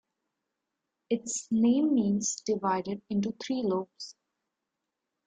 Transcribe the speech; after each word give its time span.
Its 1.11 1.47
name 1.51 1.93
means 1.93 2.37
'divided 2.37 3.03
into 3.11 3.33
three 3.33 3.61
lobes'. 3.61 4.15